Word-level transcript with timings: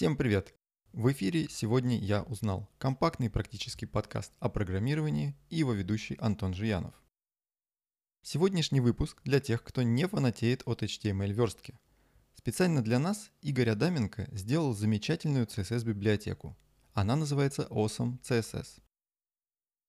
Всем 0.00 0.16
привет! 0.16 0.54
В 0.94 1.12
эфире 1.12 1.46
«Сегодня 1.50 1.98
я 1.98 2.22
узнал»– 2.22 2.70
компактный 2.78 3.28
практический 3.28 3.84
подкаст 3.84 4.32
о 4.38 4.48
программировании 4.48 5.36
и 5.50 5.56
его 5.56 5.74
ведущий 5.74 6.16
Антон 6.20 6.54
Жиянов. 6.54 6.94
Сегодняшний 8.22 8.80
выпуск 8.80 9.20
для 9.24 9.40
тех, 9.40 9.62
кто 9.62 9.82
не 9.82 10.08
фанатеет 10.08 10.62
от 10.64 10.82
HTML-верстки. 10.82 11.78
Специально 12.34 12.82
для 12.82 12.98
нас 12.98 13.30
Игорь 13.42 13.68
Адаменко 13.68 14.26
сделал 14.32 14.72
замечательную 14.72 15.44
CSS-библиотеку. 15.44 16.56
Она 16.94 17.14
называется 17.14 17.66
Awesome 17.68 18.22
CSS. 18.22 18.80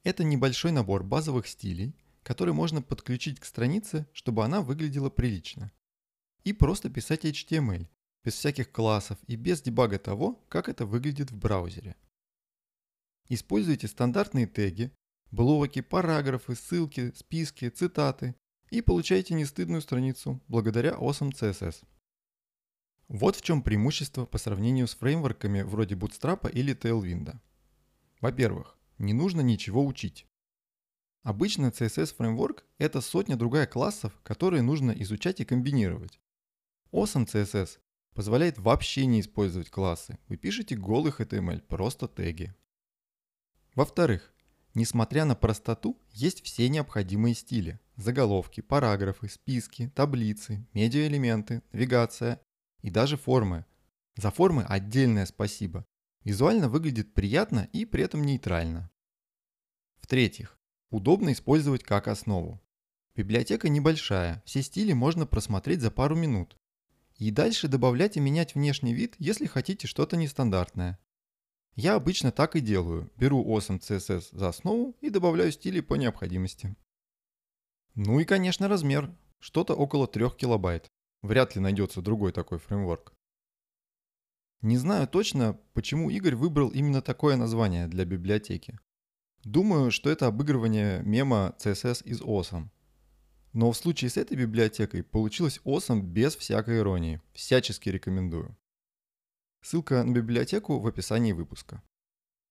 Это 0.04 0.26
небольшой 0.26 0.74
набор 0.74 1.06
базовых 1.06 1.48
стилей, 1.48 1.96
который 2.24 2.54
можно 2.54 2.82
подключить 2.82 3.40
к 3.40 3.46
странице, 3.46 4.06
чтобы 4.12 4.44
она 4.44 4.62
выглядела 4.62 5.10
прилично. 5.10 5.72
И 6.44 6.52
просто 6.52 6.90
писать 6.90 7.24
HTML, 7.24 7.88
без 8.24 8.34
всяких 8.34 8.72
классов 8.72 9.18
и 9.28 9.36
без 9.36 9.62
дебага 9.62 10.00
того, 10.00 10.44
как 10.50 10.70
это 10.70 10.86
выглядит 10.86 11.32
в 11.32 11.38
браузере. 11.38 11.96
Используйте 13.30 13.88
стандартные 13.88 14.48
теги, 14.48 14.92
блоки, 15.32 15.82
параграфы, 15.82 16.56
ссылки, 16.56 17.12
списки, 17.16 17.70
цитаты 17.70 18.36
и 18.70 18.82
получайте 18.82 19.34
нестыдную 19.34 19.82
страницу 19.82 20.42
благодаря 20.48 20.92
Awesome 20.92 21.32
CSS. 21.32 21.84
Вот 23.08 23.36
в 23.36 23.42
чем 23.42 23.62
преимущество 23.62 24.26
по 24.26 24.38
сравнению 24.38 24.88
с 24.88 24.96
фреймворками 24.96 25.64
вроде 25.64 25.96
Bootstrap 25.96 26.50
или 26.52 26.74
Tailwind. 26.76 27.38
Во-первых, 28.22 28.78
не 28.98 29.14
нужно 29.14 29.42
ничего 29.42 29.86
учить. 29.86 30.26
Обычно 31.24 31.68
CSS 31.68 32.16
фреймворк– 32.16 32.66
это 32.78 33.02
сотня 33.02 33.36
другая 33.36 33.68
классов, 33.68 34.18
которые 34.24 34.62
нужно 34.62 34.92
изучать 34.92 35.40
и 35.40 35.46
комбинировать. 35.46 36.20
Awesome 36.92 37.28
CSS 37.28 37.80
позволяет 38.14 38.58
вообще 38.60 39.06
не 39.06 39.22
использовать 39.22 39.70
классы. 39.70 40.18
Вы 40.28 40.38
пишете 40.38 40.76
голых 40.76 41.22
HTML, 41.22 41.62
просто 41.62 42.08
теги. 42.08 42.54
Во-вторых, 43.76 44.34
несмотря 44.74 45.26
на 45.26 45.36
простоту, 45.36 46.00
есть 46.12 46.44
все 46.44 46.68
необходимые 46.70 47.36
стили. 47.36 47.80
Заголовки, 47.96 48.62
параграфы, 48.62 49.30
списки, 49.30 49.90
таблицы, 49.96 50.66
медиаэлементы, 50.74 51.62
навигация 51.72 52.42
и 52.82 52.90
даже 52.90 53.18
формы. 53.18 53.66
За 54.16 54.32
формы 54.32 54.64
отдельное 54.64 55.26
спасибо. 55.26 55.86
Визуально 56.24 56.70
выглядит 56.70 57.14
приятно 57.14 57.68
и 57.74 57.86
при 57.86 58.04
этом 58.04 58.24
нейтрально. 58.24 58.92
В-третьих, 60.02 60.60
удобно 60.90 61.32
использовать 61.32 61.84
как 61.84 62.08
основу. 62.08 62.62
Библиотека 63.16 63.70
небольшая, 63.70 64.42
все 64.46 64.62
стили 64.62 64.94
можно 64.94 65.26
просмотреть 65.26 65.82
за 65.82 65.92
пару 65.92 66.16
минут. 66.16 66.58
И 67.22 67.30
дальше 67.30 67.68
добавлять 67.68 68.18
и 68.18 68.20
менять 68.20 68.56
внешний 68.56 68.96
вид, 68.96 69.14
если 69.20 69.46
хотите 69.46 69.86
что-то 69.86 70.18
нестандартное. 70.18 70.98
Я 71.76 71.94
обычно 71.94 72.32
так 72.32 72.56
и 72.56 72.62
делаю. 72.62 73.12
Беру 73.16 73.46
Awesome 73.46 73.80
CSS 73.80 74.30
за 74.32 74.48
основу 74.48 74.98
и 75.02 75.12
добавляю 75.12 75.52
стили 75.52 75.82
по 75.82 75.94
необходимости. 75.94 76.76
Ну 77.94 78.20
и, 78.20 78.26
конечно, 78.26 78.68
размер. 78.68 79.16
Что-то 79.38 79.76
около 79.76 80.08
3 80.08 80.32
килобайт. 80.32 80.88
Вряд 81.22 81.54
ли 81.54 81.62
найдется 81.62 82.02
другой 82.02 82.32
такой 82.32 82.58
фреймворк. 82.58 83.14
Не 84.64 84.78
знаю 84.78 85.08
точно, 85.08 85.60
почему 85.74 86.10
Игорь 86.10 86.36
выбрал 86.36 86.70
именно 86.70 87.04
такое 87.04 87.36
название 87.36 87.88
для 87.88 88.04
библиотеки. 88.04 88.80
Думаю, 89.44 89.92
что 89.92 90.10
это 90.10 90.26
обыгрывание 90.26 91.04
мема 91.04 91.54
CSS 91.60 92.04
из 92.04 92.20
Awesome. 92.24 92.70
Но 93.54 93.72
в 93.72 93.78
случае 93.78 94.10
с 94.10 94.18
этой 94.18 94.38
библиотекой 94.38 95.04
получилось 95.04 95.60
awesome 95.66 96.02
без 96.02 96.36
всякой 96.36 96.80
иронии. 96.80 97.22
Всячески 97.34 97.90
рекомендую. 97.90 98.58
Ссылка 99.62 100.04
на 100.04 100.14
библиотеку 100.14 100.80
в 100.80 100.88
описании 100.88 101.34
выпуска. 101.34 101.84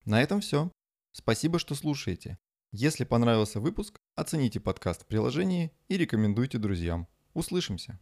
На 0.04 0.22
этом 0.22 0.40
все. 0.40 0.70
Спасибо, 1.12 1.58
что 1.58 1.74
слушаете. 1.74 2.38
Если 2.72 3.04
понравился 3.04 3.60
выпуск, 3.60 3.98
оцените 4.14 4.60
подкаст 4.60 5.02
в 5.02 5.06
приложении 5.06 5.72
и 5.88 5.96
рекомендуйте 5.96 6.58
друзьям. 6.58 7.08
Услышимся! 7.34 7.98